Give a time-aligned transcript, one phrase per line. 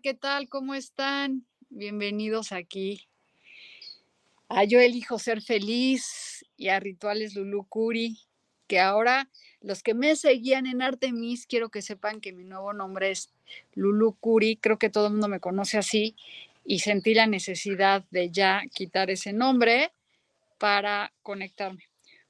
[0.00, 0.48] ¿Qué tal?
[0.48, 1.44] ¿Cómo están?
[1.68, 3.06] Bienvenidos aquí
[4.48, 8.18] a Yo elijo ser feliz y a Rituales Lulu Curi,
[8.68, 9.28] que ahora
[9.60, 13.34] los que me seguían en Artemis, quiero que sepan que mi nuevo nombre es
[13.74, 16.16] Lulu Curi, creo que todo el mundo me conoce así
[16.64, 19.92] y sentí la necesidad de ya quitar ese nombre
[20.56, 21.84] para conectarme.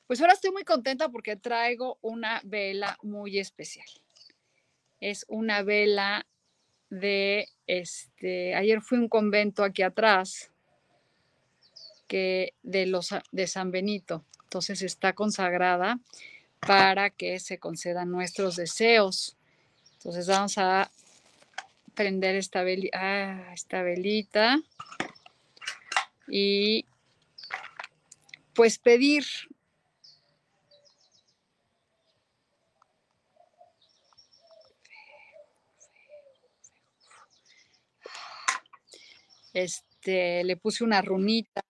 [0.09, 3.87] Pues ahora estoy muy contenta porque traigo una vela muy especial.
[4.99, 6.27] Es una vela
[6.93, 10.51] de este, ayer fui a un convento aquí atrás
[12.07, 14.27] que de los de San Benito.
[14.45, 15.99] Entonces está consagrada
[16.61, 19.39] para que se concedan nuestros deseos.
[19.95, 20.91] Entonces vamos a
[21.95, 24.61] prender esta, ah, esta velita
[26.29, 26.85] y
[28.53, 29.25] pues pedir
[39.53, 41.63] este, le puse una runita.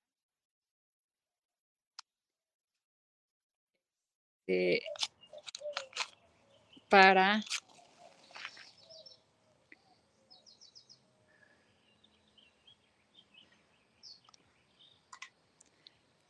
[4.47, 4.81] Eh,
[6.89, 7.43] para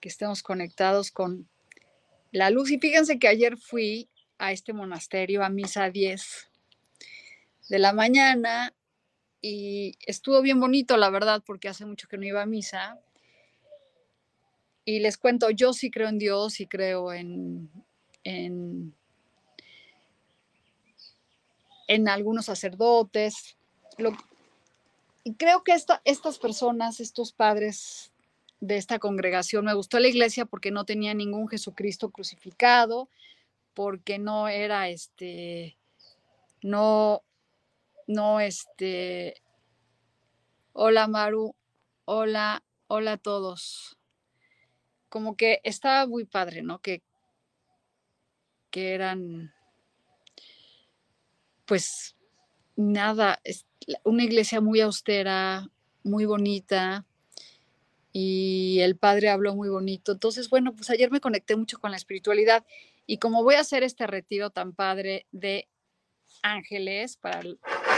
[0.02, 1.48] que estemos conectados con
[2.32, 2.70] la luz.
[2.70, 6.50] Y fíjense que ayer fui a este monasterio a misa 10
[7.68, 8.74] de la mañana
[9.42, 13.00] y estuvo bien bonito, la verdad, porque hace mucho que no iba a misa.
[14.84, 17.68] Y les cuento, yo sí creo en Dios y creo en,
[18.22, 18.94] en,
[21.88, 23.56] en algunos sacerdotes.
[25.24, 28.12] y creo que estas personas, estos padres
[28.60, 33.08] de esta congregación, me gustó la iglesia porque no tenía ningún Jesucristo crucificado,
[33.74, 35.76] porque no era este,
[36.62, 37.22] no,
[38.06, 39.42] no, este,
[40.72, 41.54] hola Maru,
[42.04, 43.98] hola, hola a todos.
[45.08, 46.80] Como que estaba muy padre, ¿no?
[46.80, 47.02] Que,
[48.70, 49.52] que eran,
[51.66, 52.16] pues,
[52.76, 53.40] nada,
[54.04, 55.68] una iglesia muy austera,
[56.02, 57.04] muy bonita,
[58.12, 60.12] y el padre habló muy bonito.
[60.12, 62.64] Entonces, bueno, pues ayer me conecté mucho con la espiritualidad
[63.06, 65.68] y como voy a hacer este retiro tan padre de
[66.42, 67.42] ángeles para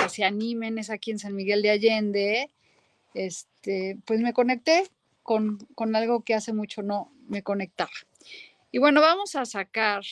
[0.08, 2.50] se animen, es aquí en San Miguel de Allende,
[3.14, 4.90] este, pues me conecté
[5.22, 7.90] con, con algo que hace mucho no me conectaba.
[8.70, 10.02] Y bueno, vamos a sacar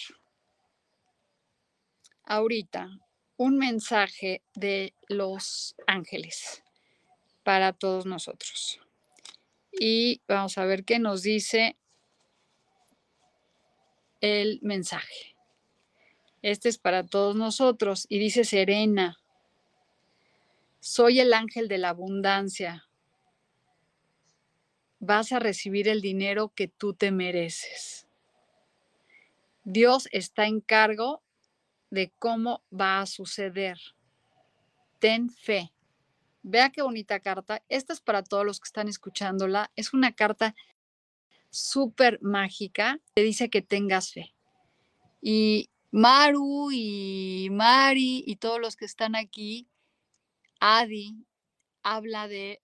[2.24, 2.90] ahorita
[3.36, 6.62] un mensaje de los ángeles
[7.42, 8.80] para todos nosotros.
[9.72, 11.76] Y vamos a ver qué nos dice
[14.20, 15.34] el mensaje.
[16.42, 18.06] Este es para todos nosotros.
[18.08, 19.21] Y dice Serena,
[20.82, 22.88] soy el ángel de la abundancia.
[24.98, 28.08] Vas a recibir el dinero que tú te mereces.
[29.62, 31.22] Dios está en cargo
[31.90, 33.78] de cómo va a suceder.
[34.98, 35.72] Ten fe.
[36.42, 37.62] Vea qué bonita carta.
[37.68, 39.70] Esta es para todos los que están escuchándola.
[39.76, 40.56] Es una carta
[41.48, 42.98] súper mágica.
[43.14, 44.34] Te dice que tengas fe.
[45.20, 49.68] Y Maru y Mari y todos los que están aquí,
[50.64, 51.16] Adi,
[51.82, 52.62] habla de,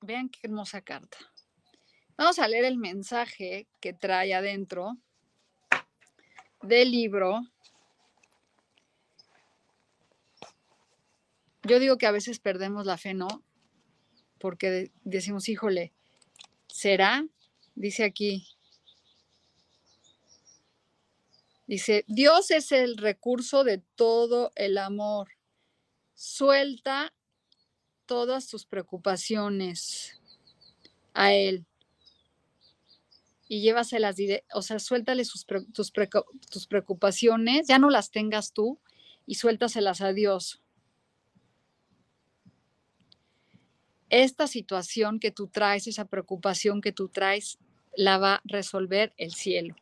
[0.00, 1.18] vean qué hermosa carta.
[2.18, 4.98] Vamos a leer el mensaje que trae adentro
[6.62, 7.42] del libro.
[11.62, 13.44] Yo digo que a veces perdemos la fe, ¿no?
[14.40, 15.92] Porque decimos, híjole,
[16.66, 17.24] ¿será?
[17.76, 18.48] Dice aquí,
[21.68, 25.28] Dice, Dios es el recurso de todo el amor.
[26.22, 27.14] Suelta
[28.04, 30.20] todas tus preocupaciones
[31.14, 31.64] a Él
[33.48, 34.16] y llévaselas,
[34.52, 35.46] o sea, suéltale tus,
[36.50, 38.78] tus preocupaciones, ya no las tengas tú
[39.24, 40.60] y suéltaselas a Dios.
[44.10, 47.58] Esta situación que tú traes, esa preocupación que tú traes,
[47.96, 49.74] la va a resolver el cielo.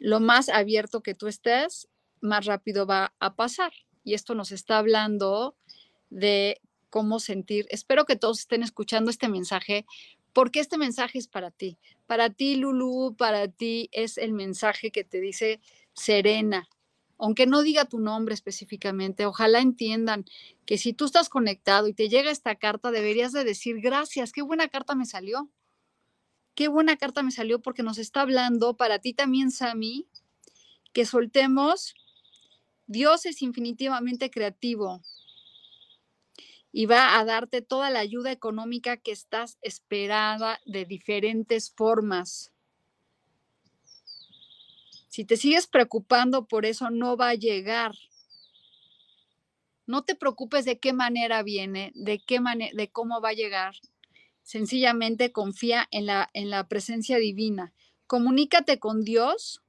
[0.00, 1.88] Lo más abierto que tú estés,
[2.20, 3.72] más rápido va a pasar.
[4.04, 5.54] Y esto nos está hablando
[6.08, 7.66] de cómo sentir.
[7.70, 9.86] Espero que todos estén escuchando este mensaje
[10.32, 11.78] porque este mensaje es para ti.
[12.06, 15.60] Para ti, Lulu, para ti es el mensaje que te dice
[15.92, 16.68] Serena.
[17.18, 20.24] Aunque no diga tu nombre específicamente, ojalá entiendan
[20.64, 24.40] que si tú estás conectado y te llega esta carta, deberías de decir gracias, qué
[24.42, 25.50] buena carta me salió.
[26.54, 30.06] Qué buena carta me salió porque nos está hablando para ti también, Sami,
[30.92, 31.94] que soltemos.
[32.90, 35.00] Dios es infinitivamente creativo
[36.72, 42.52] y va a darte toda la ayuda económica que estás esperada de diferentes formas.
[45.06, 47.92] Si te sigues preocupando por eso, no va a llegar.
[49.86, 52.40] No te preocupes de qué manera viene, de qué
[52.72, 53.76] de cómo va a llegar.
[54.42, 57.72] Sencillamente confía en la, en la presencia divina.
[58.08, 59.62] Comunícate con Dios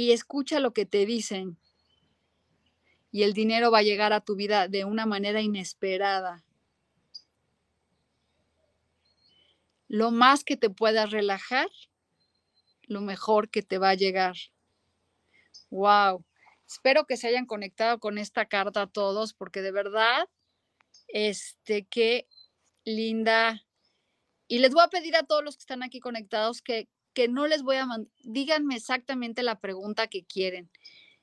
[0.00, 1.58] y escucha lo que te dicen
[3.12, 6.44] y el dinero va a llegar a tu vida de una manera inesperada.
[9.88, 11.68] Lo más que te puedas relajar,
[12.84, 14.36] lo mejor que te va a llegar.
[15.68, 16.24] Wow.
[16.66, 20.28] Espero que se hayan conectado con esta carta todos, porque de verdad,
[21.08, 22.26] este, qué
[22.84, 23.66] linda.
[24.46, 27.46] Y les voy a pedir a todos los que están aquí conectados que, que no
[27.46, 30.70] les voy a mandar, díganme exactamente la pregunta que quieren.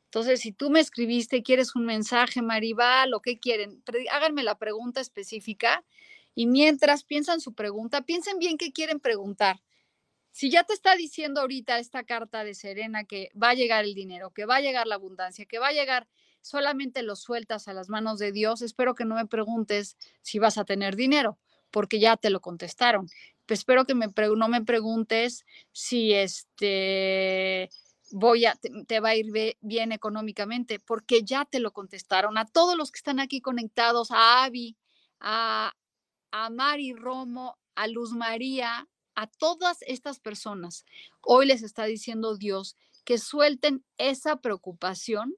[0.05, 5.01] Entonces, si tú me escribiste, quieres un mensaje, Maribal, o qué quieren, háganme la pregunta
[5.01, 5.83] específica
[6.33, 9.61] y mientras piensan su pregunta, piensen bien qué quieren preguntar.
[10.31, 13.95] Si ya te está diciendo ahorita esta carta de Serena que va a llegar el
[13.95, 16.07] dinero, que va a llegar la abundancia, que va a llegar,
[16.41, 20.57] solamente lo sueltas a las manos de Dios, espero que no me preguntes si vas
[20.57, 21.39] a tener dinero,
[21.77, 23.07] porque ya te lo contestaron.
[23.45, 27.69] Pues espero que no me preguntes si este
[28.09, 28.57] voy a,
[28.87, 29.27] te, va a ir
[29.61, 32.39] bien económicamente, porque ya te lo contestaron.
[32.39, 34.75] A todos los que están aquí conectados, a Avi,
[35.19, 35.71] a,
[36.31, 40.83] a Mari Romo, a Luz María, a todas estas personas,
[41.21, 45.35] hoy les está diciendo Dios que suelten esa preocupación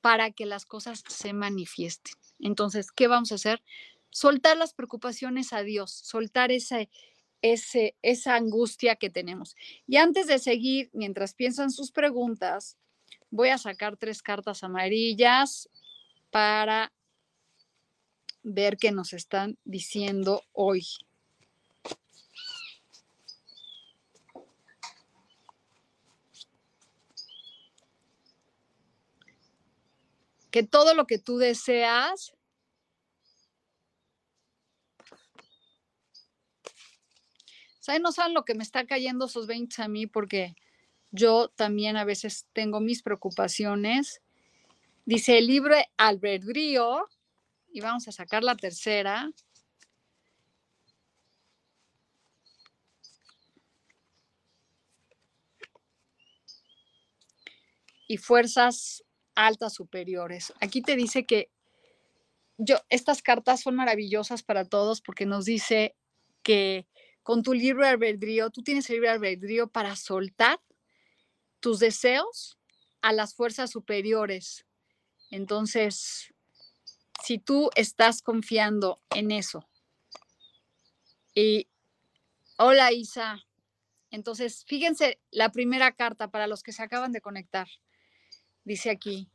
[0.00, 2.14] para que las cosas se manifiesten.
[2.38, 3.62] Entonces, ¿qué vamos a hacer?
[4.10, 6.88] Soltar las preocupaciones a Dios, soltar ese,
[7.42, 9.56] ese, esa angustia que tenemos.
[9.86, 12.78] Y antes de seguir, mientras piensan sus preguntas,
[13.30, 15.68] voy a sacar tres cartas amarillas
[16.30, 16.92] para
[18.42, 20.86] ver qué nos están diciendo hoy.
[30.50, 32.32] Que todo lo que tú deseas
[37.98, 40.54] No saben lo que me está cayendo esos 20 a mí porque
[41.10, 44.20] yo también a veces tengo mis preocupaciones.
[45.06, 47.08] Dice el libro albedrío
[47.72, 49.32] y vamos a sacar la tercera.
[58.06, 59.02] Y fuerzas
[59.38, 60.52] altas superiores.
[60.60, 61.48] Aquí te dice que
[62.56, 65.94] yo, estas cartas son maravillosas para todos porque nos dice
[66.42, 66.88] que
[67.22, 70.60] con tu libre albedrío, tú tienes el libre albedrío para soltar
[71.60, 72.58] tus deseos
[73.00, 74.66] a las fuerzas superiores.
[75.30, 76.34] Entonces,
[77.22, 79.68] si tú estás confiando en eso,
[81.32, 81.68] y
[82.56, 83.46] hola Isa,
[84.10, 87.68] entonces fíjense la primera carta para los que se acaban de conectar.
[88.68, 89.30] Dice aquí,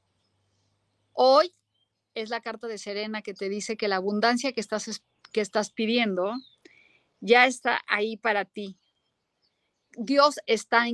[1.11, 1.55] hoy
[2.13, 5.71] es la carta de Serena que te dice que la abundancia que estás, que estás
[5.71, 6.35] pidiendo
[7.19, 8.77] ya está ahí para ti.
[9.97, 10.85] Dios está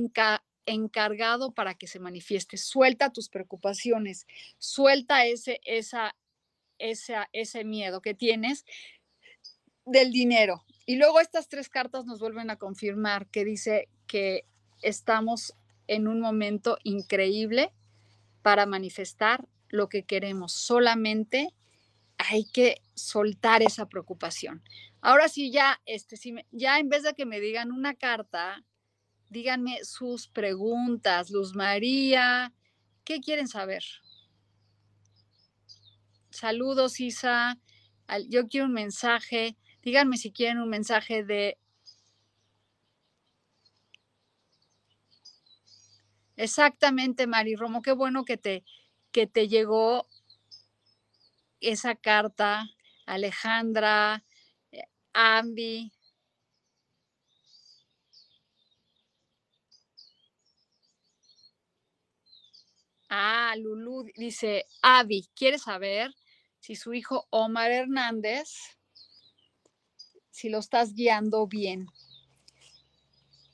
[0.64, 2.56] encargado para que se manifieste.
[2.56, 6.16] Suelta tus preocupaciones, suelta ese, esa,
[6.78, 8.64] ese miedo que tienes
[9.84, 10.64] del dinero.
[10.86, 14.46] Y luego estas tres cartas nos vuelven a confirmar que dice que
[14.80, 15.52] estamos
[15.88, 17.74] en un momento increíble
[18.42, 20.52] para manifestar lo que queremos.
[20.52, 21.54] Solamente
[22.18, 24.62] hay que soltar esa preocupación.
[25.00, 28.62] Ahora sí, ya, este, si ya en vez de que me digan una carta,
[29.30, 31.30] díganme sus preguntas.
[31.30, 32.52] Luz María,
[33.04, 33.82] ¿qué quieren saber?
[36.30, 37.58] Saludos, Isa.
[38.28, 39.56] Yo quiero un mensaje.
[39.82, 41.58] Díganme si quieren un mensaje de...
[46.40, 48.64] Exactamente, Mari Romo, qué bueno que te,
[49.12, 50.06] que te llegó
[51.60, 52.64] esa carta,
[53.04, 54.24] Alejandra,
[54.72, 55.92] eh, Ambi.
[63.10, 66.14] Ah, Lulu dice, Avi, ¿quiere saber
[66.58, 68.48] si su hijo Omar Hernández,
[70.30, 71.86] si lo estás guiando bien?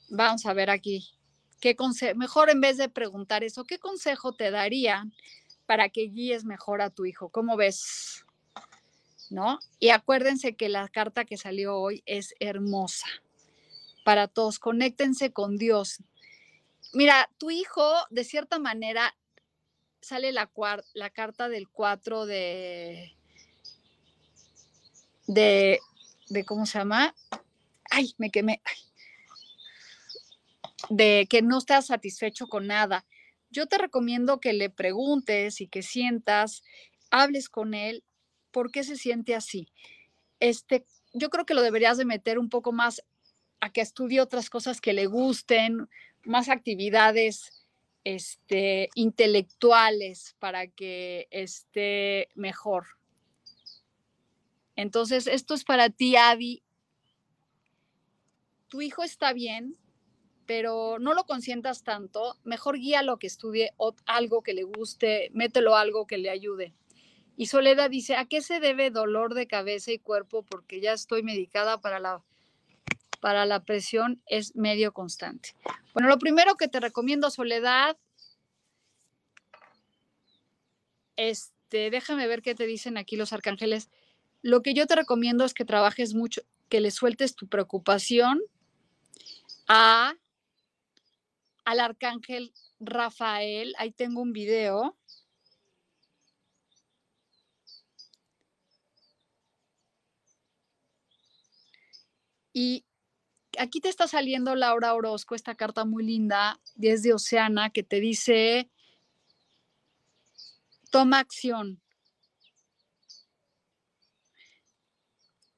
[0.09, 1.16] Vamos a ver aquí.
[1.59, 1.75] ¿Qué
[2.15, 5.05] mejor en vez de preguntar eso, ¿qué consejo te daría
[5.65, 7.29] para que guíes mejor a tu hijo?
[7.29, 8.25] ¿Cómo ves?
[9.29, 9.59] ¿No?
[9.79, 13.07] Y acuérdense que la carta que salió hoy es hermosa.
[14.05, 15.97] Para todos, conéctense con Dios.
[16.93, 19.17] Mira, tu hijo, de cierta manera,
[19.99, 20.49] sale la,
[20.93, 23.13] la carta del 4 de,
[25.25, 25.79] de,
[26.29, 27.13] de, ¿cómo se llama?
[27.89, 28.61] Ay, me quemé.
[30.89, 33.05] De que no estás satisfecho con nada.
[33.49, 36.63] Yo te recomiendo que le preguntes y que sientas,
[37.09, 38.03] hables con él,
[38.51, 39.71] por qué se siente así.
[40.39, 43.03] Este, yo creo que lo deberías de meter un poco más
[43.59, 45.89] a que estudie otras cosas que le gusten,
[46.23, 47.65] más actividades
[48.03, 52.85] este, intelectuales para que esté mejor.
[54.75, 56.63] Entonces, esto es para ti, Adi.
[58.69, 59.75] Tu hijo está bien,
[60.47, 62.37] pero no lo consientas tanto.
[62.43, 63.73] Mejor guía lo que estudie
[64.05, 66.73] algo que le guste, mételo algo que le ayude.
[67.35, 70.43] Y Soledad dice, ¿a qué se debe dolor de cabeza y cuerpo?
[70.43, 72.23] Porque ya estoy medicada para la
[73.19, 75.55] para la presión es medio constante.
[75.93, 77.97] Bueno, lo primero que te recomiendo, Soledad,
[81.15, 83.89] este, déjame ver qué te dicen aquí los arcángeles.
[84.43, 88.39] Lo que yo te recomiendo es que trabajes mucho, que le sueltes tu preocupación
[89.67, 90.13] a,
[91.67, 93.75] al arcángel Rafael.
[93.77, 94.97] Ahí tengo un video.
[102.53, 102.85] Y
[103.59, 108.71] aquí te está saliendo Laura Orozco, esta carta muy linda desde Oceana que te dice,
[110.89, 111.81] toma acción.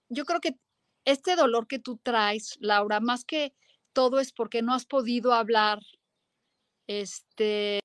[0.10, 0.58] Yo creo que
[1.06, 3.54] este dolor que tú traes, Laura, más que
[3.94, 5.80] todo es porque no has podido hablar,
[6.90, 7.82] este,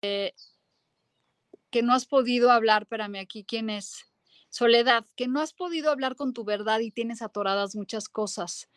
[0.00, 4.06] que no has podido hablar, espérame aquí, ¿quién es?
[4.48, 8.68] Soledad, que no has podido hablar con tu verdad y tienes atoradas muchas cosas.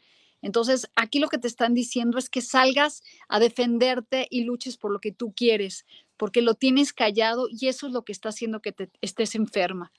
[0.41, 4.91] Entonces, aquí lo que te están diciendo es que salgas a defenderte y luches por
[4.91, 5.85] lo que tú quieres,
[6.17, 9.91] porque lo tienes callado y eso es lo que está haciendo que te estés enferma.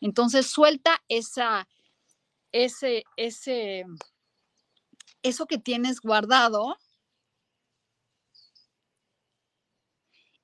[0.00, 1.68] Entonces, suelta esa,
[2.52, 3.84] ese, ese,
[5.22, 6.78] eso que tienes guardado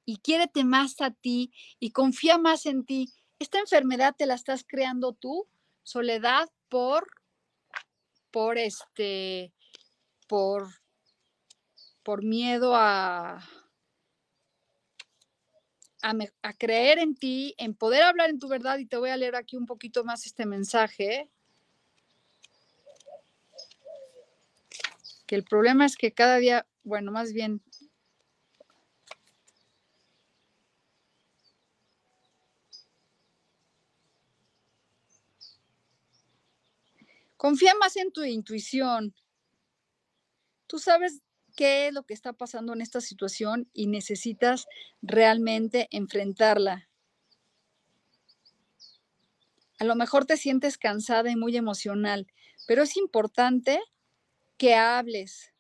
[0.05, 3.13] y quiérete más a ti y confía más en ti.
[3.39, 5.49] Esta enfermedad te la estás creando tú,
[5.83, 7.07] soledad, por
[8.33, 9.53] por este,
[10.27, 10.69] por,
[12.03, 13.37] por miedo a,
[16.03, 18.79] a, a, creer en ti, en poder hablar en tu verdad.
[18.79, 21.31] Y te voy a leer aquí un poquito más este mensaje.
[25.27, 27.63] Que el problema es que cada día, bueno, más bien
[37.43, 39.17] Confía más en tu intuición.
[40.69, 41.23] Tú sabes
[41.57, 44.69] qué es lo que está pasando en esta situación y necesitas
[45.03, 46.89] realmente enfrentarla.
[49.81, 52.29] A lo mejor te sientes cansada y muy emocional,
[52.69, 53.81] pero es importante
[54.57, 55.53] que hables,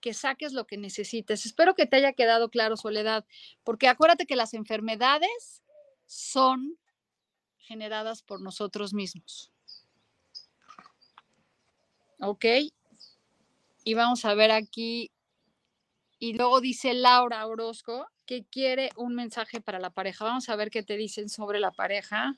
[0.00, 1.44] que saques lo que necesites.
[1.44, 3.26] Espero que te haya quedado claro, Soledad,
[3.64, 5.62] porque acuérdate que las enfermedades
[6.06, 6.78] son
[7.58, 9.52] generadas por nosotros mismos.
[12.20, 12.44] ¿Ok?
[13.84, 15.10] Y vamos a ver aquí.
[16.18, 20.24] Y luego dice Laura Orozco que quiere un mensaje para la pareja.
[20.24, 22.36] Vamos a ver qué te dicen sobre la pareja.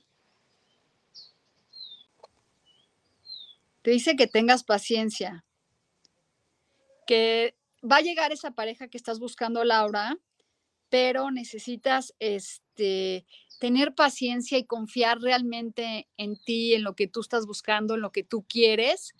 [3.83, 5.45] Te dice que tengas paciencia,
[7.07, 10.19] que va a llegar esa pareja que estás buscando, Laura,
[10.91, 13.25] pero necesitas este,
[13.59, 18.13] tener paciencia y confiar realmente en ti, en lo que tú estás buscando, en lo
[18.13, 19.15] que tú quieres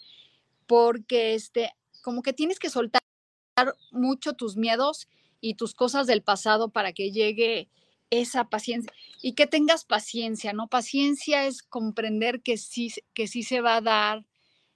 [0.71, 3.03] porque este, como que tienes que soltar
[3.91, 5.09] mucho tus miedos
[5.41, 7.69] y tus cosas del pasado para que llegue
[8.11, 10.69] esa paciencia y que tengas paciencia, ¿no?
[10.69, 14.25] Paciencia es comprender que sí, que sí se va a dar,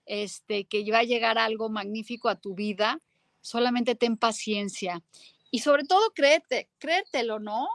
[0.05, 3.01] este, que va a llegar algo magnífico a tu vida,
[3.41, 5.01] solamente ten paciencia.
[5.53, 7.69] Y sobre todo créete, créetelo, ¿no?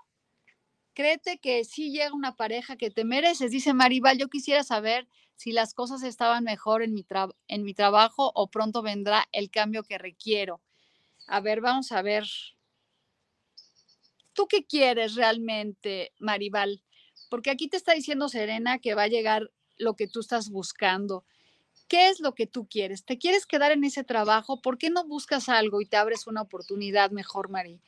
[0.94, 3.52] Créete que sí llega una pareja que te mereces.
[3.52, 5.08] Dice Maribal, yo quisiera saber
[5.40, 10.60] si las cosas estaban mejor en mi, trabajo o pronto vendrá el cambio que requiero.
[11.28, 12.26] A ver, vamos a ver.
[14.34, 16.84] ¿Tú qué quieres realmente, Maribal?
[17.30, 21.24] Porque aquí te está diciendo Serena que va a llegar lo que tú estás buscando.
[21.88, 23.06] ¿Qué es lo que tú quieres?
[23.06, 24.62] ¿Te quieres quedar en ese trabajo?
[24.62, 27.80] ¿Por qué no buscas algo y te abres una oportunidad mejor, Mari?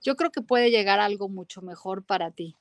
[0.00, 2.54] Yo creo que puede llegar algo mucho mejor para ti.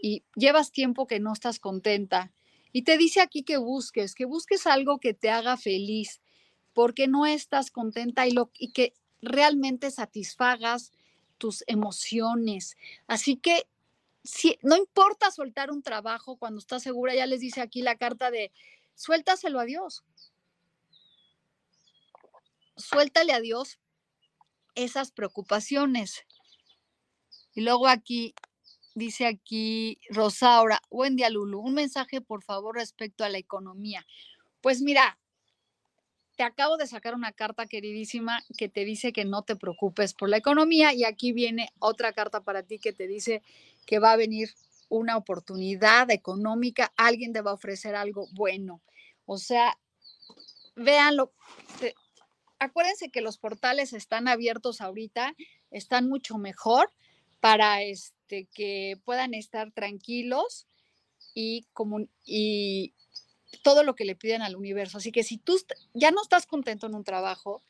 [0.00, 2.32] Y llevas tiempo que no estás contenta
[2.72, 6.20] y te dice aquí que busques, que busques algo que te haga feliz,
[6.72, 10.92] porque no estás contenta y, y que realmente satisfagas
[11.38, 12.76] tus emociones.
[13.06, 13.66] Así que
[14.24, 18.30] si, no importa soltar un trabajo cuando estás segura, ya les dice aquí la carta
[18.30, 18.52] de
[18.94, 20.04] suéltaselo a Dios.
[22.76, 23.78] Suéltale a Dios
[24.74, 26.24] esas preocupaciones.
[27.54, 28.34] Y luego aquí
[28.94, 34.06] Dice aquí Rosaura, buen día Lulu, un mensaje por favor respecto a la economía.
[34.60, 35.18] Pues mira,
[36.36, 40.28] te acabo de sacar una carta queridísima que te dice que no te preocupes por
[40.28, 43.42] la economía y aquí viene otra carta para ti que te dice
[43.86, 44.50] que va a venir
[44.90, 48.82] una oportunidad económica, alguien te va a ofrecer algo bueno.
[49.24, 49.78] O sea,
[50.76, 51.32] véanlo.
[52.58, 55.34] acuérdense que los portales están abiertos ahorita,
[55.70, 56.90] están mucho mejor
[57.42, 60.68] para este, que puedan estar tranquilos
[61.34, 61.66] y,
[62.24, 62.94] y
[63.64, 64.98] todo lo que le piden al universo.
[64.98, 65.56] Así que si tú
[65.92, 67.60] ya no estás contento en un trabajo,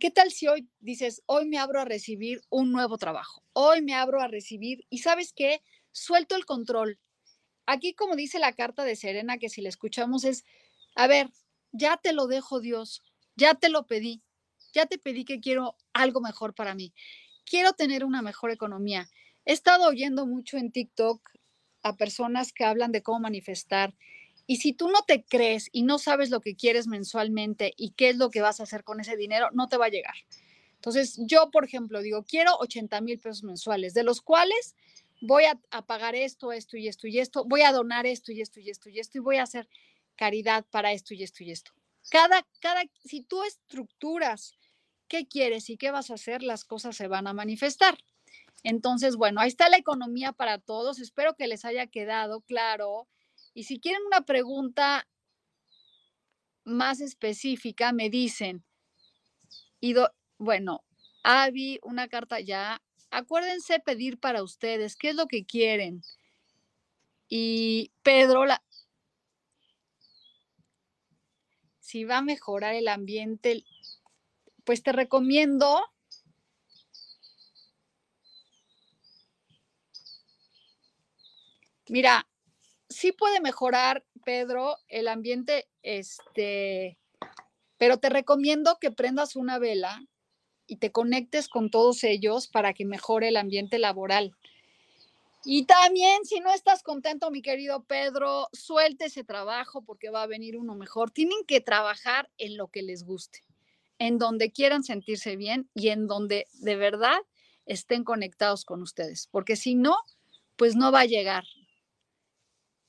[0.00, 3.42] ¿qué tal si hoy dices, hoy me abro a recibir un nuevo trabajo?
[3.52, 6.98] Hoy me abro a recibir y sabes qué, suelto el control.
[7.66, 10.46] Aquí, como dice la carta de Serena, que si la escuchamos es,
[10.94, 11.28] a ver,
[11.70, 13.02] ya te lo dejo Dios,
[13.36, 14.22] ya te lo pedí,
[14.72, 16.94] ya te pedí que quiero algo mejor para mí
[17.44, 19.08] quiero tener una mejor economía.
[19.44, 21.28] He estado oyendo mucho en TikTok
[21.82, 23.94] a personas que hablan de cómo manifestar.
[24.46, 28.10] Y si tú no te crees y no sabes lo que quieres mensualmente y qué
[28.10, 30.14] es lo que vas a hacer con ese dinero, no te va a llegar.
[30.74, 34.74] Entonces, yo, por ejemplo, digo, quiero 80 mil pesos mensuales, de los cuales
[35.20, 38.40] voy a, a, pagar esto, esto y esto y esto, voy a donar esto y
[38.40, 39.68] esto y esto y esto y voy a hacer
[40.16, 41.72] caridad para esto y esto y esto.
[42.10, 44.54] Cada, cada, si tú estructuras
[45.12, 47.98] qué quieres y qué vas a hacer, las cosas se van a manifestar.
[48.62, 51.00] Entonces, bueno, ahí está la economía para todos.
[51.00, 53.08] Espero que les haya quedado claro.
[53.52, 55.06] Y si quieren una pregunta
[56.64, 58.64] más específica, me dicen.
[59.80, 59.94] Y
[60.38, 60.82] bueno,
[61.22, 62.80] Avi, una carta ya.
[63.10, 66.00] Acuérdense pedir para ustedes qué es lo que quieren.
[67.28, 68.62] Y Pedro, la,
[71.80, 73.62] si va a mejorar el ambiente,
[74.64, 75.82] pues te recomiendo
[81.88, 82.26] Mira,
[82.88, 86.96] sí puede mejorar, Pedro, el ambiente, este,
[87.76, 90.02] pero te recomiendo que prendas una vela
[90.66, 94.32] y te conectes con todos ellos para que mejore el ambiente laboral.
[95.44, 100.26] Y también, si no estás contento, mi querido Pedro, suelte ese trabajo porque va a
[100.26, 101.10] venir uno mejor.
[101.10, 103.42] Tienen que trabajar en lo que les guste
[104.02, 107.18] en donde quieran sentirse bien y en donde de verdad
[107.66, 109.96] estén conectados con ustedes, porque si no,
[110.56, 111.44] pues no va a llegar.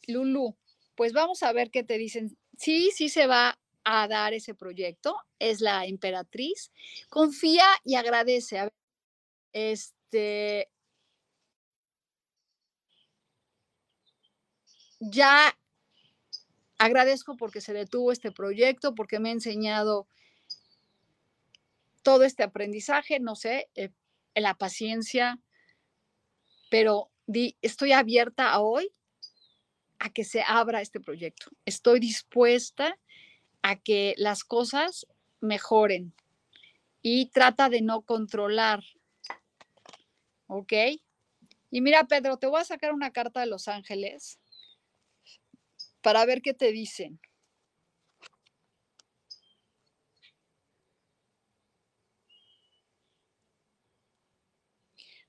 [0.07, 0.57] Lulu,
[0.95, 2.35] pues vamos a ver qué te dicen.
[2.57, 6.71] Sí, sí se va a dar ese proyecto, es la emperatriz.
[7.09, 8.57] Confía y agradece.
[8.57, 8.73] A ver,
[9.51, 10.71] este,
[14.99, 15.55] ya
[16.79, 20.07] agradezco porque se detuvo este proyecto, porque me ha enseñado
[22.03, 23.89] todo este aprendizaje, no sé, eh,
[24.35, 25.39] la paciencia,
[26.69, 27.09] pero
[27.61, 28.91] estoy abierta hoy
[29.99, 31.51] a que se abra este proyecto.
[31.65, 32.99] Estoy dispuesta
[33.61, 35.07] a que las cosas
[35.39, 36.13] mejoren
[37.01, 38.83] y trata de no controlar.
[40.47, 40.73] ¿Ok?
[41.71, 44.39] Y mira, Pedro, te voy a sacar una carta de Los Ángeles
[46.01, 47.19] para ver qué te dicen.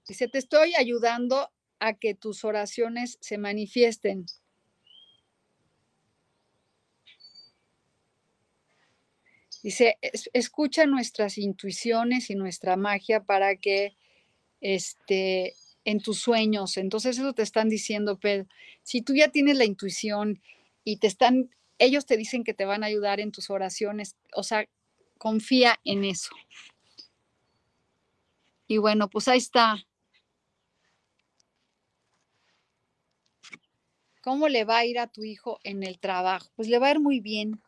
[0.06, 4.26] Dice, te estoy ayudando a que tus oraciones se manifiesten.
[9.62, 9.96] Dice,
[10.34, 13.96] escucha nuestras intuiciones y nuestra magia para que
[14.60, 16.76] este, en tus sueños.
[16.76, 18.46] Entonces eso te están diciendo, Pedro.
[18.82, 20.42] Si tú ya tienes la intuición
[20.84, 24.42] y te están, ellos te dicen que te van a ayudar en tus oraciones, o
[24.42, 24.68] sea,
[25.18, 26.34] confía en eso.
[28.66, 29.76] Y bueno, pues ahí está.
[34.24, 36.48] ¿Cómo le va a ir a tu hijo en el trabajo?
[36.56, 37.60] Pues le va a ir muy bien.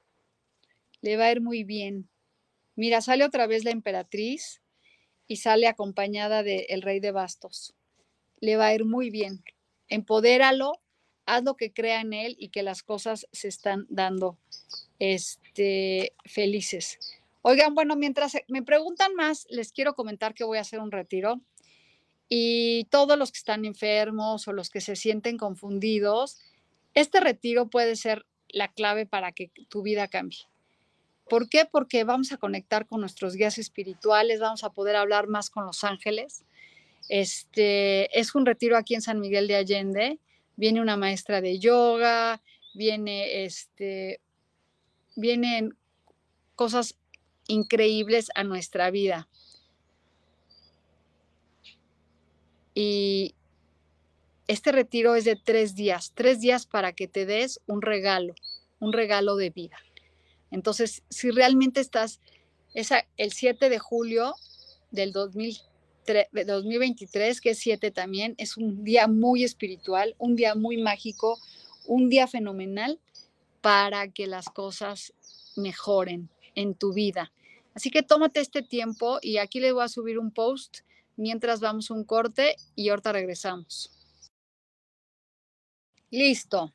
[1.03, 2.09] Le va a ir muy bien.
[2.77, 4.63] Mira, sale otra vez la emperatriz
[5.27, 7.75] y sale acompañada del rey de bastos.
[8.41, 9.45] Le va a ir muy bien.
[9.89, 10.81] Empodéralo,
[11.27, 14.39] haz lo que crea en él y que las cosas se están dando
[14.99, 16.99] este, felices.
[17.43, 21.39] Oigan, bueno, mientras me preguntan más, les quiero comentar que voy a hacer un retiro
[22.29, 26.39] y todos los que están enfermos o los que se sienten confundidos,
[26.97, 30.39] este retiro puede ser la clave para que tu vida cambie.
[31.29, 31.67] ¿Por qué?
[31.71, 35.85] Porque vamos a conectar con nuestros guías espirituales, vamos a poder hablar más con los
[35.85, 36.43] ángeles.
[37.11, 40.19] Este es un retiro aquí en San Miguel de Allende.
[40.57, 42.41] Viene una maestra de yoga,
[42.75, 44.21] viene este,
[45.17, 45.77] vienen
[46.55, 46.97] cosas
[47.47, 49.29] increíbles a nuestra vida.
[52.75, 53.35] Y
[54.49, 58.35] este retiro es de tres días, tres días para que te des un regalo,
[58.79, 59.77] un regalo de vida.
[60.51, 62.21] Entonces, si realmente estás,
[62.75, 64.35] esa, el 7 de julio
[64.91, 71.39] del 2023, que es 7 también, es un día muy espiritual, un día muy mágico,
[71.87, 73.01] un día fenomenal
[73.61, 75.13] para que las cosas
[75.57, 77.33] mejoren en tu vida.
[77.75, 80.79] Así que tómate este tiempo y aquí le voy a subir un post
[81.17, 83.96] mientras vamos un corte y ahorita regresamos.
[86.11, 86.73] Listo.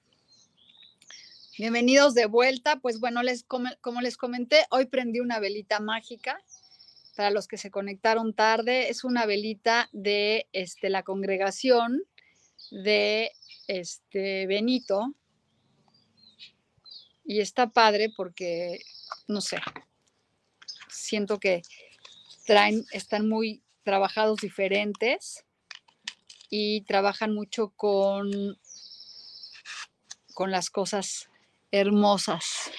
[1.57, 2.81] Bienvenidos de vuelta.
[2.81, 6.43] Pues bueno, les, como les comenté, hoy prendí una velita mágica.
[7.15, 12.03] Para los que se conectaron tarde, es una velita de este, la congregación
[12.71, 13.31] de
[13.67, 15.13] este, Benito.
[17.23, 18.81] Y está padre porque,
[19.29, 19.59] no sé,
[20.89, 21.61] siento que
[22.45, 25.45] traen, están muy trabajados diferentes
[26.49, 28.59] y trabajan mucho con,
[30.33, 31.29] con las cosas
[31.71, 32.71] hermosas.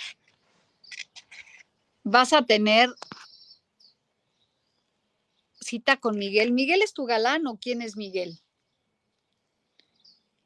[2.05, 2.91] Vas a tener
[5.61, 6.53] cita con Miguel.
[6.53, 8.41] ¿Miguel es tu galán o quién es Miguel?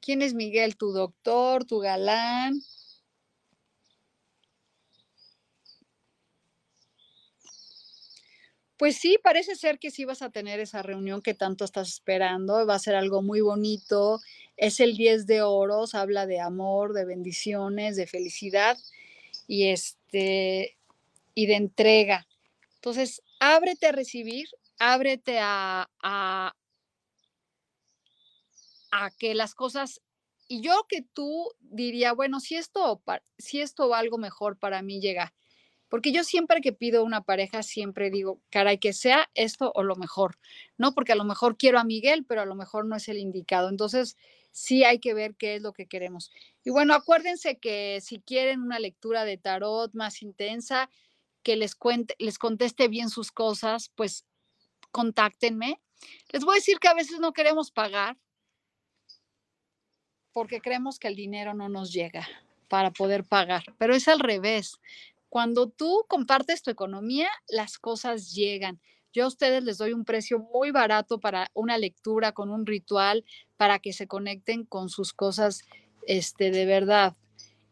[0.01, 0.77] ¿Quién es Miguel?
[0.77, 2.61] ¿Tu doctor, tu galán?
[8.77, 12.67] Pues sí, parece ser que sí vas a tener esa reunión que tanto estás esperando,
[12.67, 14.21] va a ser algo muy bonito,
[14.59, 18.77] es el 10 de oros, habla de amor, de bendiciones, de felicidad
[19.47, 20.77] y este
[21.35, 22.27] y de entrega.
[22.77, 26.55] Entonces, ábrete a recibir, ábrete a, a,
[29.19, 30.01] que las cosas
[30.49, 33.03] y yo que tú diría, bueno, si esto
[33.39, 35.35] si esto va algo mejor para mí llega
[35.88, 39.96] porque yo siempre que pido una pareja, siempre digo, caray, que sea esto o lo
[39.96, 40.38] mejor,
[40.77, 40.92] ¿no?
[40.92, 43.68] Porque a lo mejor quiero a Miguel, pero a lo mejor no es el indicado.
[43.68, 44.16] Entonces,
[44.51, 46.33] sí hay que ver qué es lo que queremos.
[46.64, 50.90] Y bueno, acuérdense que si quieren una lectura de tarot más intensa,
[51.42, 54.25] que les cuente, les conteste bien sus cosas, pues
[54.90, 55.81] contáctenme.
[56.33, 58.16] Les voy a decir que a veces no queremos pagar
[60.33, 62.27] porque creemos que el dinero no nos llega
[62.68, 64.81] para poder pagar, pero es al revés.
[65.29, 68.81] Cuando tú compartes tu economía, las cosas llegan.
[69.12, 73.25] Yo a ustedes les doy un precio muy barato para una lectura con un ritual
[73.57, 75.62] para que se conecten con sus cosas
[76.07, 77.17] este, de verdad.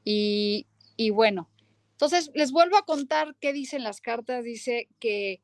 [0.04, 0.66] Y,
[1.12, 1.50] bueno,
[1.92, 4.44] entonces les vuelvo a contar qué dicen las cartas.
[4.44, 5.42] Dice que,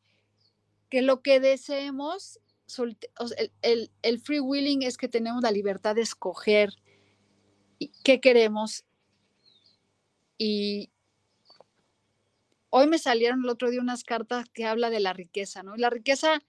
[0.88, 2.40] que lo que deseemos,
[3.62, 6.74] el, el free willing es que tenemos la libertad de escoger
[8.04, 8.84] qué queremos
[10.42, 10.89] y,
[12.70, 15.76] hoy me salieron el otro día unas cartas que habla de la riqueza, ¿no?
[15.76, 16.40] Y la riqueza,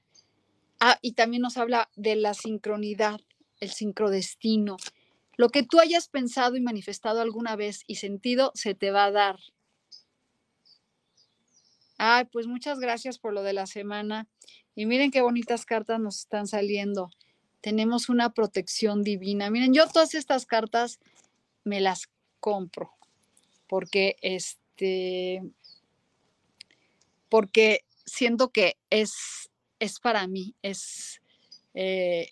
[0.79, 3.19] ah, y también nos habla de la sincronidad,
[3.60, 4.77] el sincrodestino.
[5.36, 9.12] Lo que tú hayas pensado y manifestado alguna vez y sentido, se te va a
[9.12, 9.39] dar.
[11.97, 14.27] Ay, pues muchas gracias por lo de la semana.
[14.75, 17.10] Y miren qué bonitas cartas nos están saliendo.
[17.62, 19.49] Tenemos una protección divina.
[19.49, 20.99] Miren, yo todas estas cartas
[21.63, 22.91] me las compro
[23.71, 25.43] porque este
[27.32, 31.22] porque siento que es, es para mí, es
[31.74, 32.28] eh,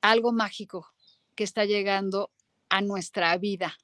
[0.00, 0.86] algo mágico
[1.34, 2.30] que está llegando
[2.68, 3.76] a nuestra vida.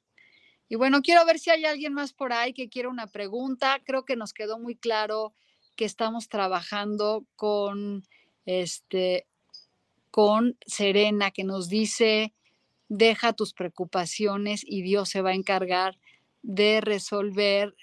[0.68, 3.80] Y bueno, quiero ver si hay alguien más por ahí que quiera una pregunta.
[3.84, 5.34] Creo que nos quedó muy claro
[5.74, 8.04] que estamos trabajando con
[8.44, 9.26] este
[10.12, 12.32] con Serena que nos dice,
[12.88, 15.98] deja tus preocupaciones y Dios se va a encargar
[16.42, 17.74] de resolver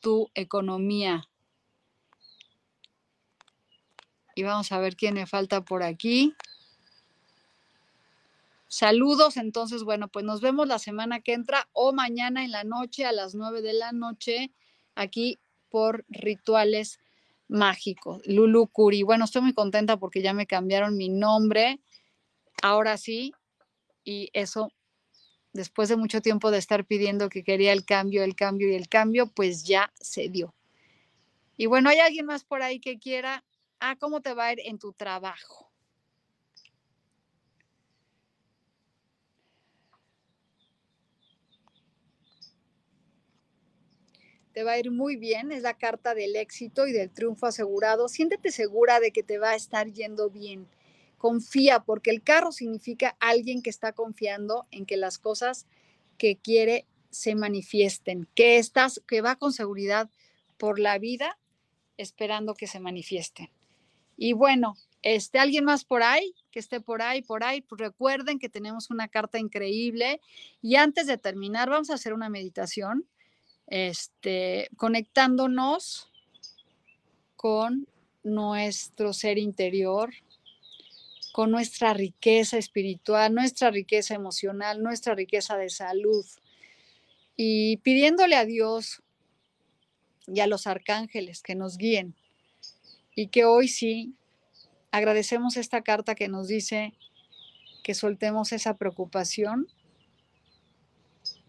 [0.00, 1.29] tu economía.
[4.40, 6.34] Y vamos a ver quién me falta por aquí.
[8.68, 13.04] Saludos, entonces, bueno, pues nos vemos la semana que entra o mañana en la noche
[13.04, 14.50] a las nueve de la noche
[14.94, 17.00] aquí por Rituales
[17.48, 18.22] Mágicos.
[18.24, 19.02] Lulu Curi.
[19.02, 21.78] Bueno, estoy muy contenta porque ya me cambiaron mi nombre.
[22.62, 23.34] Ahora sí,
[24.04, 24.72] y eso,
[25.52, 28.88] después de mucho tiempo de estar pidiendo que quería el cambio, el cambio y el
[28.88, 30.54] cambio, pues ya se dio.
[31.58, 33.44] Y bueno, ¿hay alguien más por ahí que quiera?
[33.80, 35.70] Ah, ¿cómo te va a ir en tu trabajo?
[44.52, 48.08] te va a ir muy bien, es la carta del éxito y del triunfo asegurado.
[48.08, 50.66] Siéntete segura de que te va a estar yendo bien.
[51.18, 55.66] Confía, porque el carro significa alguien que está confiando en que las cosas
[56.18, 60.10] que quiere se manifiesten, que estás, que va con seguridad
[60.58, 61.38] por la vida
[61.96, 63.50] esperando que se manifiesten.
[64.22, 68.38] Y bueno, este, alguien más por ahí, que esté por ahí, por ahí, pues recuerden
[68.38, 70.20] que tenemos una carta increíble.
[70.60, 73.06] Y antes de terminar, vamos a hacer una meditación
[73.66, 76.10] este, conectándonos
[77.34, 77.88] con
[78.22, 80.12] nuestro ser interior,
[81.32, 86.26] con nuestra riqueza espiritual, nuestra riqueza emocional, nuestra riqueza de salud
[87.36, 89.02] y pidiéndole a Dios
[90.26, 92.14] y a los arcángeles que nos guíen
[93.20, 94.14] y que hoy sí
[94.92, 96.94] agradecemos esta carta que nos dice
[97.84, 99.68] que soltemos esa preocupación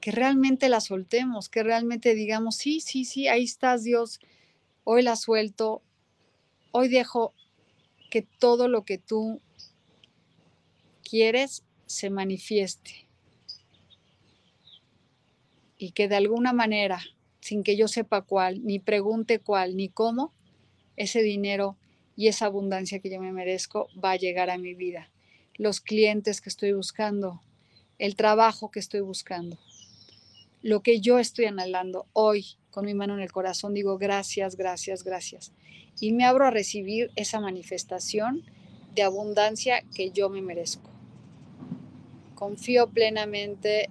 [0.02, 4.20] que realmente la soltemos, que realmente digamos, sí, sí, sí, ahí estás Dios,
[4.84, 5.82] hoy la suelto,
[6.72, 7.34] hoy dejo
[8.10, 9.40] que todo lo que tú
[11.10, 13.08] quieres se manifieste.
[15.78, 17.02] Y que de alguna manera,
[17.40, 20.34] sin que yo sepa cuál, ni pregunte cuál, ni cómo,
[20.98, 21.78] ese dinero
[22.16, 25.10] y esa abundancia que yo me merezco va a llegar a mi vida.
[25.56, 27.42] Los clientes que estoy buscando,
[28.00, 29.58] el trabajo que estoy buscando
[30.62, 35.04] lo que yo estoy anhelando hoy con mi mano en el corazón, digo gracias, gracias,
[35.04, 35.52] gracias.
[36.00, 38.44] Y me abro a recibir esa manifestación
[38.96, 40.90] de abundancia que yo me merezco.
[42.36, 43.90] Confío plenamente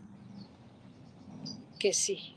[1.79, 2.35] que sí.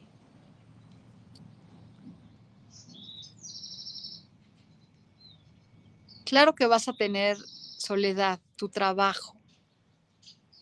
[6.26, 9.38] Claro que vas a tener soledad, tu trabajo.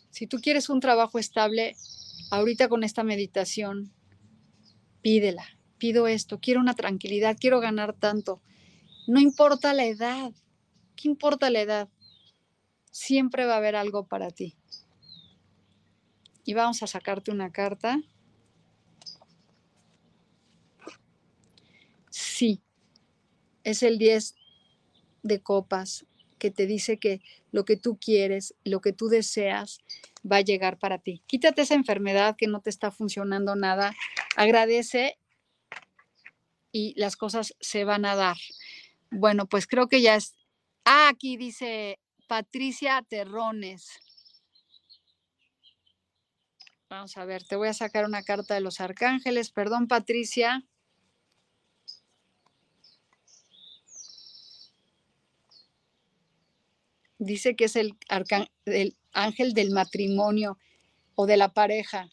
[0.09, 1.75] Si tú quieres un trabajo estable,
[2.31, 3.93] ahorita con esta meditación,
[5.01, 5.45] pídela,
[5.77, 8.41] pido esto, quiero una tranquilidad, quiero ganar tanto.
[9.07, 10.31] No importa la edad,
[10.95, 11.89] ¿qué importa la edad?
[12.91, 14.57] Siempre va a haber algo para ti.
[16.43, 18.01] Y vamos a sacarte una carta.
[22.09, 22.61] Sí,
[23.63, 24.35] es el 10
[25.23, 26.05] de copas
[26.39, 29.79] que te dice que lo que tú quieres, lo que tú deseas,
[30.29, 31.21] va a llegar para ti.
[31.27, 33.93] Quítate esa enfermedad que no te está funcionando nada.
[34.35, 35.17] Agradece
[36.71, 38.37] y las cosas se van a dar.
[39.11, 40.33] Bueno, pues creo que ya es.
[40.85, 43.99] Ah, aquí dice Patricia Terrones.
[46.89, 49.51] Vamos a ver, te voy a sacar una carta de los arcángeles.
[49.51, 50.65] Perdón, Patricia.
[57.21, 57.95] Dice que es el,
[59.13, 60.57] ángel del matrimonio
[61.15, 62.09] o de la pareja.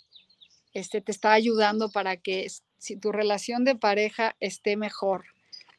[0.74, 2.46] Este te está ayudando para que
[2.78, 5.24] si tu relación de pareja esté mejor,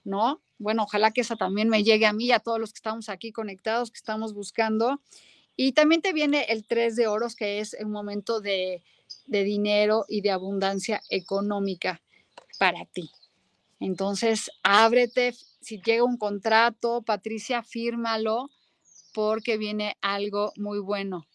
[0.04, 0.42] ¿no?
[0.58, 3.08] Bueno, ojalá que esa también me llegue a mí y a todos los que estamos
[3.08, 5.00] aquí conectados, que estamos buscando.
[5.56, 8.82] Y también te viene el 3 de oros, que es un momento de,
[9.28, 12.02] de dinero y de abundancia económica
[12.58, 13.12] para ti.
[13.80, 18.50] Entonces, ábrete, si llega un contrato, Patricia, fírmalo
[19.14, 21.28] porque viene algo muy bueno.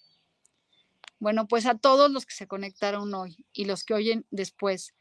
[1.19, 4.95] Bueno, pues a todos los que se conectaron hoy y los que oyen después,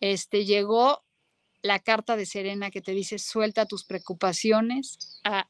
[0.00, 1.04] este llegó
[1.62, 5.48] la carta de Serena que te dice suelta tus preocupaciones a,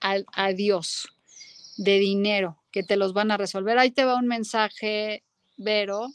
[0.00, 1.08] a Dios
[1.78, 3.78] de dinero que te los van a resolver.
[3.78, 5.24] Ahí te va un mensaje,
[5.56, 6.08] Vero,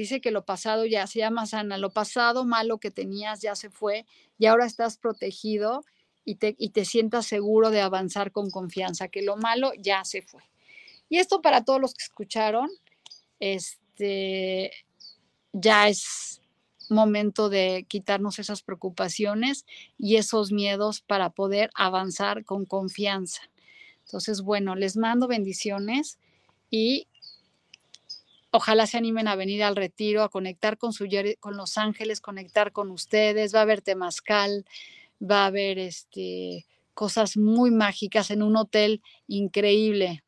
[0.00, 3.68] dice que lo pasado ya se llama sana, lo pasado malo que tenías ya se
[3.68, 4.06] fue
[4.38, 5.84] y ahora estás protegido
[6.24, 10.22] y te, y te sientas seguro de avanzar con confianza, que lo malo ya se
[10.22, 10.42] fue.
[11.10, 12.70] Y esto para todos los que escucharon,
[13.40, 14.70] este,
[15.52, 16.40] ya es
[16.88, 19.66] momento de quitarnos esas preocupaciones
[19.98, 23.42] y esos miedos para poder avanzar con confianza.
[24.06, 26.18] Entonces, bueno, les mando bendiciones
[26.70, 27.06] y
[28.50, 31.06] ojalá se animen a venir al retiro, a conectar con, su,
[31.38, 33.54] con los ángeles, conectar con ustedes.
[33.54, 34.64] Va a haber temazcal,
[35.22, 40.22] va a haber este, cosas muy mágicas en un hotel increíble.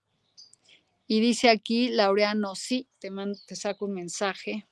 [1.07, 3.11] Y dice aquí Laureano, sí, te,
[3.47, 4.67] te saco un mensaje.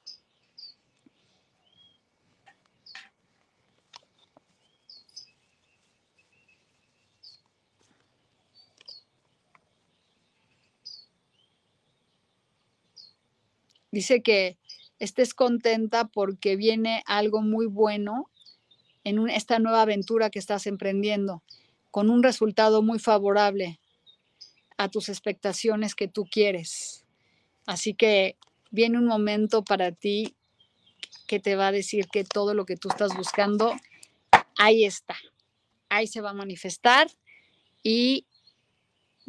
[13.90, 14.59] Dice que
[14.98, 18.31] estés contenta porque viene algo muy bueno
[19.05, 21.42] en esta nueva aventura que estás emprendiendo,
[21.90, 23.81] con un resultado muy favorable
[24.76, 27.05] a tus expectaciones que tú quieres.
[27.66, 28.37] Así que
[28.70, 30.35] viene un momento para ti
[31.26, 33.74] que te va a decir que todo lo que tú estás buscando,
[34.59, 35.16] ahí está,
[35.88, 37.09] ahí se va a manifestar
[37.83, 38.26] y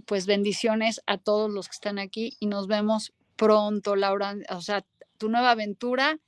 [0.06, 4.36] pues bendiciones a todos los que están aquí y nos vemos pronto, Laura.
[4.52, 4.86] O sea,
[5.18, 6.20] tu nueva aventura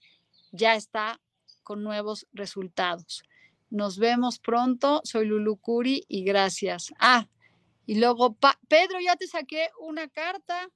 [0.51, 1.21] ya está
[1.61, 3.21] con nuevos resultados.
[3.69, 4.99] Nos vemos pronto.
[5.03, 6.91] Soy Lulu Curi y gracias.
[6.97, 7.27] Ah,
[7.85, 8.35] y luego,
[8.67, 10.69] Pedro, ya te saqué una carta.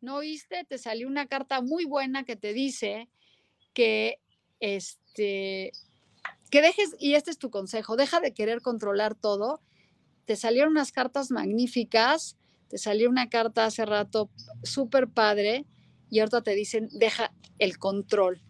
[0.00, 0.64] ¿No oíste?
[0.68, 3.08] Te salió una carta muy buena que te dice
[3.72, 4.18] que
[4.58, 5.70] este
[6.50, 9.60] que dejes, y este es tu consejo, deja de querer controlar todo.
[10.24, 12.36] Te salieron unas cartas magníficas,
[12.68, 14.30] te salió una carta hace rato
[14.62, 15.64] súper padre
[16.10, 18.40] y ahorita te dicen, deja el control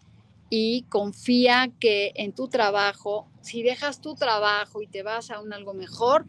[0.50, 5.52] y confía que en tu trabajo, si dejas tu trabajo y te vas a un
[5.52, 6.26] algo mejor,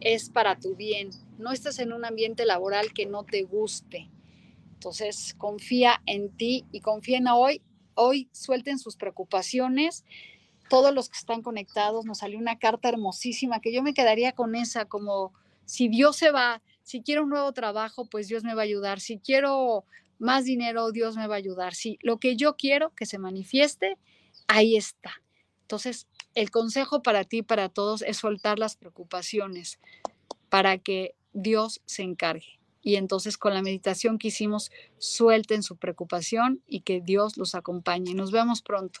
[0.00, 1.10] es para tu bien.
[1.38, 4.10] No estás en un ambiente laboral que no te guste.
[4.74, 7.62] Entonces, confía en ti y confía en hoy.
[7.94, 10.04] Hoy suelten sus preocupaciones.
[10.68, 14.54] Todos los que están conectados, nos salió una carta hermosísima que yo me quedaría con
[14.54, 15.32] esa, como
[15.64, 19.00] si Dios se va, si quiero un nuevo trabajo, pues Dios me va a ayudar.
[19.00, 19.84] Si quiero
[20.18, 21.74] más dinero, Dios me va a ayudar.
[21.74, 23.96] Si lo que yo quiero que se manifieste,
[24.46, 25.22] ahí está.
[25.62, 29.80] Entonces, el consejo para ti, para todos, es soltar las preocupaciones
[30.50, 32.60] para que Dios se encargue.
[32.82, 38.14] Y entonces con la meditación que hicimos, suelten su preocupación y que Dios los acompañe.
[38.14, 39.00] Nos vemos pronto.